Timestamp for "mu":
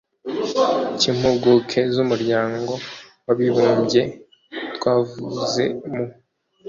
5.93-6.03